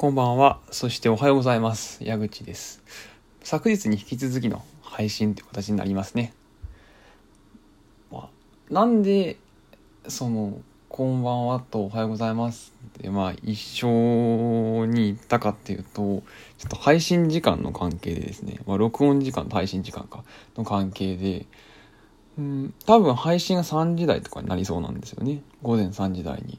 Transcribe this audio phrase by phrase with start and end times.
[0.00, 0.60] こんばんは。
[0.70, 2.02] そしておはようございます。
[2.02, 2.82] 矢口です。
[3.42, 6.32] 昨日に引き続きの配信という形になりますね。
[8.10, 8.28] まあ、
[8.72, 9.36] なんで、
[10.08, 10.58] その、
[10.88, 16.22] こんばんはとおはようございますって、まあ、一緒に言ったかっていうと、ちょ
[16.68, 20.24] っと配信時間の関係でですね、まあ、録音時間と配信時間か
[20.56, 21.44] の関係で、
[22.38, 25.42] うん、多分配信が3時台とかになりそうなんですよね。
[25.60, 26.58] 午前3時台に。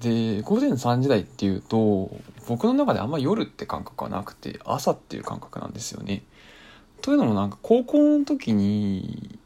[0.00, 2.10] で、午前3時台っていうと、
[2.48, 6.22] 僕の中であんま夜って感覚はなくて、朝っていう感覚なんですよね。
[7.02, 9.38] というのもなんか高校の時に、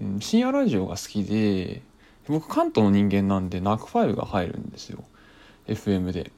[0.00, 1.82] うん深夜ラジオが好きで、
[2.26, 5.04] 僕関東の人間なんで、ナックファイブが入るんですよ。
[5.68, 6.32] FM で。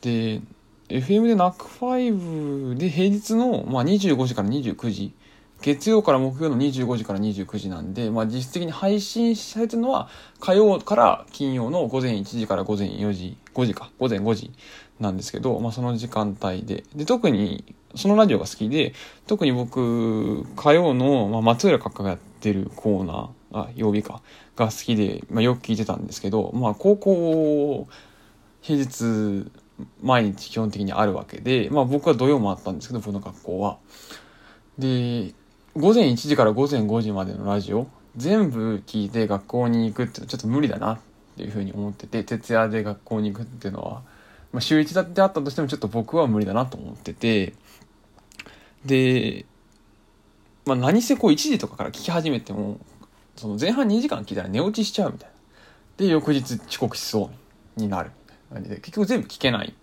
[0.00, 0.40] で、
[0.88, 5.12] FM でナックファイブで平日の、まあ、25時から29時、
[5.62, 14.52] 月曜から木曜の25時から29時なんで、まあ、実質的に配信されてるのは火曜から金曜の午前1時から午前4時、5時か、午前5時
[15.00, 16.84] なんですけど、まあ、その時間帯で。
[16.94, 18.94] で、特に、そのラジオが好きで、
[19.26, 24.22] 特に僕、火曜の、まあ、松浦閣下がやってるコーナー、あ、曜日か、
[24.54, 27.88] が好きで、まあ、よく聞いてたんですけど、まあ、高校、
[28.60, 29.50] 平日、
[30.02, 33.78] 毎日基本的にあるわけで、まあ、僕は土曜もあったんですけど、僕の学校は。
[34.78, 35.34] で、
[35.76, 40.98] 午前1時から午前5時までのラジオ全部聞いて学校に行くってちょっと無理だなっ
[41.36, 44.02] ていうふうに思ってて徹夜で学校に行くっていうのは、
[44.52, 47.52] まあ、週1だってあったとしてもちょっと僕は無理だなと思ってて
[48.86, 49.44] で、
[50.64, 52.80] まあ、何せこう1時とかから聞き始めても
[53.36, 55.36] その前半2時間聞いたら寝落ちしちゃうみたいな。
[55.98, 57.30] で翌日遅刻しそ
[57.76, 59.74] うになるみたいな感じで結局全部聞けない。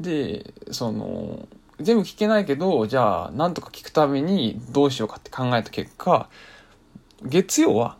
[0.00, 1.46] でその
[1.80, 6.28] 全部聞けないけど、じゃあ、なんとか聞くためにどうしようかって考えた結果、
[7.22, 7.96] 月曜は、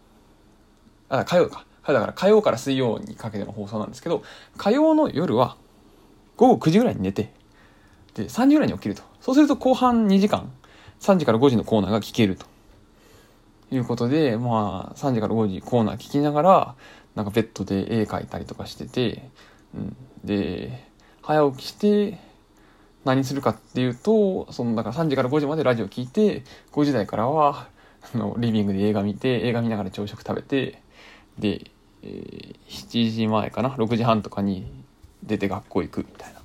[1.09, 1.65] あ、火曜か。
[1.83, 4.23] はいだから火曜から水曜にかけての放送なんですけど、
[4.57, 5.57] 火曜の夜は
[6.37, 7.33] 午後9時ぐらいに寝て、
[8.15, 9.03] で、3時ぐらいに起きると。
[9.21, 10.51] そうすると後半2時間、
[11.01, 12.47] 3時から5時のコーナーが聞けると。
[13.71, 16.75] いうことで、まあ、3時から5時コーナー聞きながら、
[17.15, 19.29] なんかベッドで絵描いたりとかしてて、
[19.75, 20.89] うん、で、
[21.23, 22.19] 早起きして、
[23.05, 26.43] 何するかっていうと、その、だから3時から5時までラジオ聞いて、
[26.73, 27.69] 5時台からは、
[28.15, 30.81] あの、リビングで映画見て、映画見ながら朝食食べて、
[31.39, 31.71] で、
[32.03, 34.67] えー7時前かな、6時半とかに
[35.23, 36.41] 出て学校行くみたいな、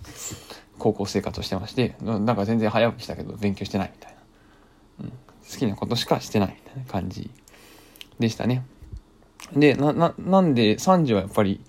[0.78, 4.16] 高校生活をしてまして、なんか全然早起きしたけど勉強してないみたい
[5.00, 7.30] な、うん、好きなことしかしてないみたいな感じ
[8.20, 8.64] でしたね。
[9.54, 11.60] で、な、な、なんで3時はやっぱり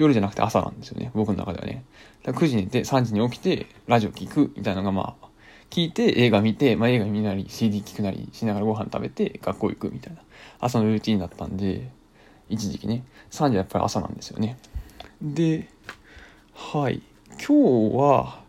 [0.00, 1.84] 夜じゃなくて朝なんですよね、僕の中ではね。
[2.22, 5.26] だ9時に寝て3時に起きてラジオ聞くみたいなのがまあ
[5.68, 10.22] 聞いて映画見て、まあ、映画見なり CD 聞くなりしながらご飯食べて学校行くみたいな。
[10.58, 11.90] 朝のルーティンだったんで
[12.48, 13.04] 一時期ね。
[13.30, 14.58] 3時はやっぱり朝なんですよね。
[15.20, 15.68] で
[16.54, 17.02] はい。
[17.46, 18.40] 今日は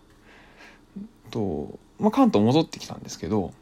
[1.31, 3.53] と、まあ、関東戻ってきたんですけど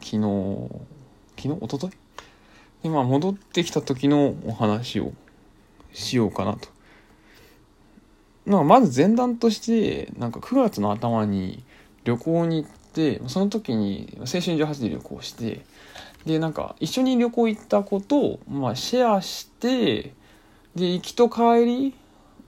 [0.00, 0.68] 昨日
[1.36, 1.48] 昨日？
[1.48, 1.96] 一昨日？
[2.82, 5.12] でまあ戻ってきた時のお話を
[5.92, 6.68] しようかなと。
[8.46, 11.62] なんかまず前段として、なんか9月の頭に
[12.04, 15.64] 旅行に行って、その時に青春18で旅行して、
[16.26, 20.14] で、なんか一緒に旅行行ったことを、まあシェアして、
[20.74, 21.94] で、行きと帰り、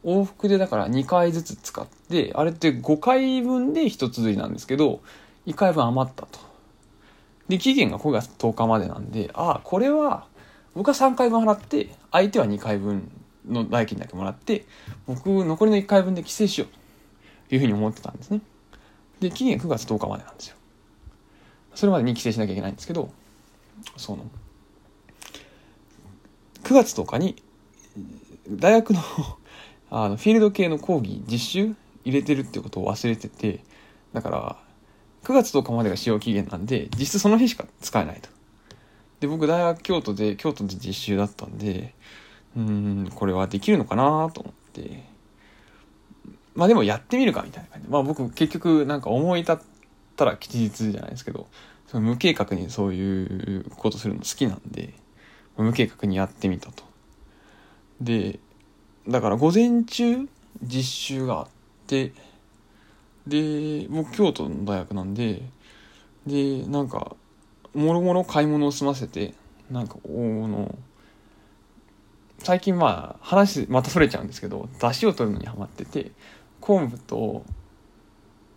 [0.04, 5.00] 往復でだから2回ずつ使って、あれって5回分で1つ釣りなんですけど、
[5.47, 6.38] 1回分余ったと。
[7.49, 10.27] で、期限が9月10日までなんで、ああ、これは、
[10.75, 13.10] 僕は3回分払って、相手は2回分
[13.47, 14.65] の代金だけもらって、
[15.06, 18.41] 僕残りの1回分で帰省しようというふうに思ってたんですね。
[19.21, 20.56] で、期限9月10日までなんですよ。
[21.75, 23.10] それまでに帰省しなきゃいけないんですけど、
[23.97, 24.27] その、
[26.62, 27.43] 9月10日に、
[28.49, 29.00] 大学の
[29.91, 33.60] あのフィールド系の講義実習入れてるってことを忘れてて、
[34.12, 34.56] だから、
[35.25, 38.28] 9月10日までが使用期限なんで、実質その日しか使えないと。
[39.21, 41.94] で、僕大学京都で、京都で実習だったんで、
[42.56, 45.04] うん、これはできるのかなと思って。
[46.54, 47.92] まあでもやってみるかみたいな感じで。
[47.92, 49.56] まあ僕結局なんか思い立っ
[50.16, 51.48] たら吉日じゃないですけど、
[51.86, 54.95] その無計画にそういうことするの好きなんで、
[55.56, 56.84] 無計画にやってみたと。
[58.01, 58.39] で、
[59.09, 60.28] だから午前中
[60.62, 61.48] 実習があっ
[61.86, 62.12] て、
[63.27, 65.42] で、僕京都の大学なんで、
[66.27, 67.16] で、なんか、
[67.74, 69.34] もろもろ買い物を済ませて、
[69.71, 70.74] なんか、おの、
[72.44, 76.12] 最近まあ話またそれちゃうんですけど出汁を取るのにハマってて
[76.60, 77.44] 昆布と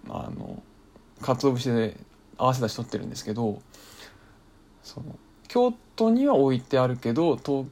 [0.10, 0.62] あの
[1.22, 1.98] 鰹節で
[2.38, 3.62] 合わせ出し取ってるんですけど
[4.84, 5.18] その
[5.48, 7.66] 京都には置いてあるけど東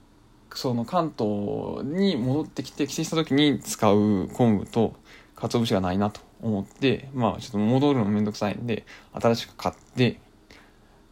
[0.54, 4.96] その関東に戻ってきて帰省した時に使う昆布と
[5.36, 10.20] 鰹節がないなと思ってまあちょっと戻るのめんどくさいんで新しく買って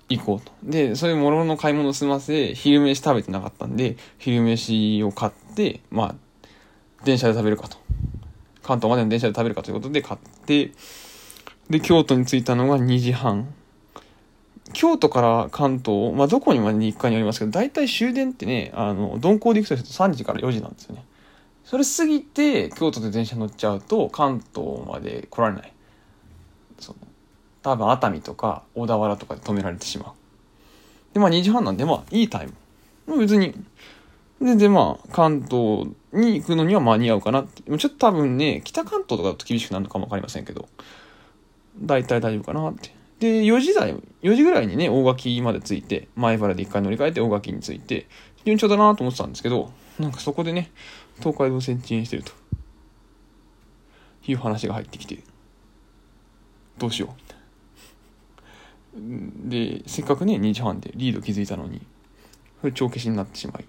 [0.09, 6.15] 行こうとでそういうものの買い物を済ませ昼飯食べてなかったんで昼飯を買ってまあ
[7.03, 7.77] 電車で食べるかと
[8.61, 10.71] 関東までの電車で食べるかということで買って
[11.69, 13.53] で京都に着いたのが2時半
[14.73, 21.05] 京都から関東、まあ、どこにまでに行くかによりますけど、大体終電ってね、あの、鈍行で行くとすると3時から4時なんですよね。
[21.63, 25.72] それ過ぎて、京都で電車乗っちゃうと、関東まで来られない。
[27.63, 30.13] 多分熱海とか小田原とかで止められてしまう。
[31.13, 32.47] で、まあ2時半なんで、まあいいタイ
[33.07, 33.17] ム。
[33.17, 33.53] 別に、
[34.41, 37.63] 全然まあ関東に行くのには間に合うかなって。
[37.63, 40.67] ちょっと多分ね、北関東とかだと厳しくなるのかもわかりませんけど、
[41.79, 42.93] 大体大丈夫かなって。
[43.19, 48.07] で、4時台、4時ぐらいにね、大垣まで着いて、前原で一回乗り換えて大垣に着いて、
[48.45, 50.71] 順調だなと思ってたんですけど、なんかそこでね、
[51.19, 52.31] 東海道線遅延してると。
[54.25, 55.19] いう話が入ってきて、
[56.77, 57.22] どうしよう、
[58.95, 61.81] で、せっかくね、2時半でリード気づいたのに、
[62.61, 63.65] それ帳消しになってしまい。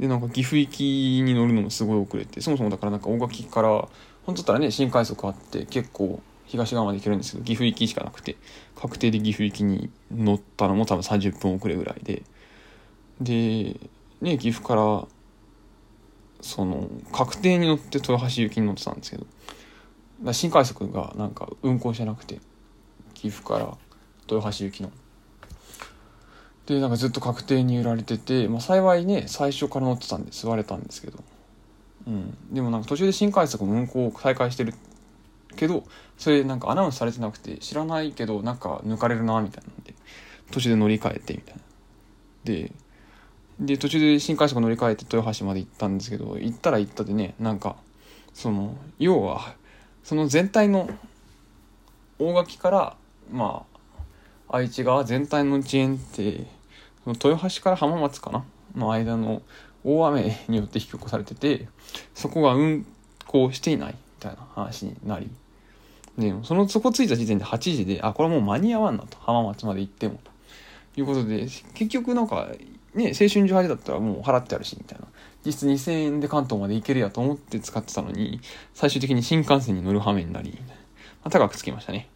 [0.00, 0.82] で、なんか岐阜行き
[1.22, 3.88] に乗るのもすごい遅れて、そもそもだからなんか大垣から、
[4.24, 8.36] 本当だったらね、新快速あって結構東側まで行けるんですけど、岐阜行きしかなくて、
[8.74, 12.22] 確定で岐阜行きに乗ったのも多分30分遅れぐらいで、
[13.20, 13.78] で、
[14.20, 15.06] ね、岐阜から、
[16.40, 22.40] その、確定に乗って豊橋行きに乗ってたんですけど、新快速がなんか運行してなくて、
[23.20, 23.76] 岐阜から
[24.30, 24.90] 豊橋行きの。
[26.66, 31.18] で、なんかずっと確定に揺られてて、まあ幸いね、最初から乗ってたんで座れたんですけど、
[32.06, 32.54] うん。
[32.54, 34.74] でもなんか途中で新快速も運行を再開してる
[35.56, 35.84] けど
[36.16, 39.94] それなんかアナウンスされてなくて知らないけどなんか抜かれるなみたいなんで
[40.50, 41.60] 途中で乗り換えてみたいな
[42.44, 42.72] で
[43.60, 47.76] で途中で新快速乗り換えて豊橋まで行ったんですけど行ったら行ったでねなんか
[48.32, 49.54] その要は
[50.02, 50.88] その全体の
[52.18, 52.96] 大垣から
[53.32, 53.64] ま
[54.48, 56.46] あ愛知側全体の遅延って
[57.04, 58.44] その豊橋から浜松かな？
[58.76, 59.42] の間の
[59.84, 61.68] 大雨によって引き起こされてて
[62.14, 62.86] そこが運
[63.26, 65.30] 行していないみたいな話になり
[66.18, 70.20] でそのそこ着いた時点で8時であこれもう間に合わんなと浜松まで行っても
[70.94, 72.48] ということで結局なんか
[72.94, 75.06] ね青春18だったらもう払ってあるしみたいな。
[75.42, 78.42] 実質2000円で関東まで行けるやと思って使ってたのに
[78.74, 80.74] 最終的に新幹線に乗る羽目になり、ま
[81.24, 82.09] あ、高くつきましたね。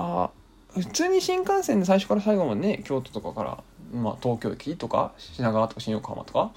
[0.00, 0.30] あ
[0.74, 3.62] 普通に新幹線で最初から最後までね京都とかから、
[3.92, 6.52] まあ、東京駅とか品川とか新横浜とか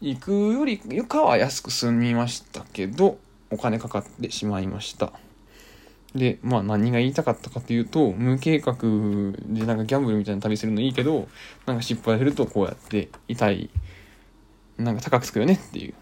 [0.00, 3.18] 行くよりかは安く済みましたけど、
[3.50, 5.12] お金かかってしまいました。
[6.12, 8.74] で、まあ何が言いたかったかというと、無計画
[9.46, 11.28] でなんかギャンブルみたいな旅するのいいけど、
[11.66, 13.70] なんか失敗するとこうやって痛い、
[14.76, 15.94] なんか高くつくよねっていう。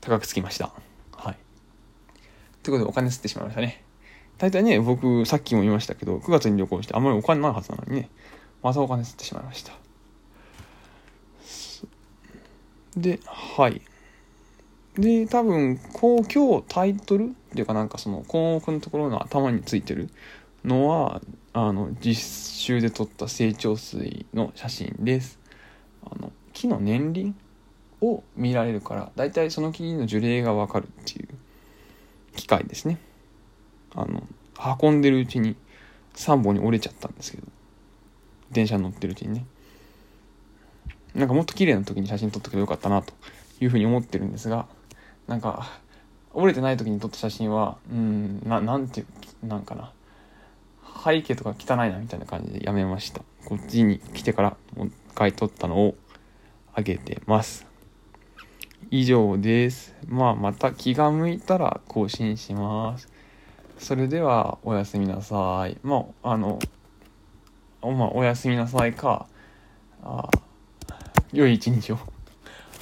[0.00, 0.72] 高くつきました。
[1.12, 1.36] はい。
[2.62, 3.84] ということでお金吸ってしまいましたね。
[4.38, 8.10] 大体ね、僕さっきも言いましたけど、9月に旅行してあんまりお金ないはずなのにね、
[8.62, 9.72] またお金吸ってしまいました。
[12.96, 13.82] で、はい。
[14.94, 20.08] で、多分、こう、今日タイトルっていうかなんかその項目のところの頭についてる
[20.64, 21.20] のは、
[21.52, 22.14] あの、実
[22.60, 25.38] 習で撮った成長水の写真です。
[26.04, 27.36] あの、木の年輪
[28.00, 31.28] を見られるから、だいたいその木の樹齢がわかるっていう
[32.36, 32.98] 機械ですね。
[33.98, 34.22] あの、
[34.80, 35.56] 運んでるうちに
[36.14, 37.44] 3本に折れちゃったんですけど、
[38.50, 39.44] 電車に乗ってるうちにね。
[41.14, 43.12] なんかもっと綺麗な時に写真撮っとけばよかったなと
[43.60, 44.66] いうふうに思ってるんですが、
[45.26, 45.80] なんか、
[46.32, 49.04] 折れてない時に撮った写真は、うん、な、なんてい
[49.42, 49.92] う、なんかな。
[51.04, 53.22] 背景とか汚いなみたいな感じでやめました。
[53.44, 55.96] こっちに来てからもう一回撮ったのを
[56.74, 57.66] あげてます。
[58.90, 59.94] 以上です。
[60.06, 63.08] まあ、また気が向いたら更新します。
[63.78, 65.78] それでは、おやすみなさい。
[65.82, 66.58] まあ、あの、
[67.82, 69.26] まあ、おやすみなさいか、
[70.02, 70.28] あ
[71.32, 71.98] 良い一日を。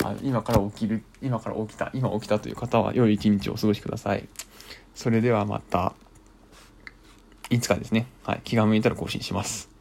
[0.05, 4.29] あ今から起きる今から起きた今起きたという方は良い一日をお過ごしください。
[4.95, 5.95] それではまた
[7.51, 9.76] いつかですね、はい、気が向いたら更新します。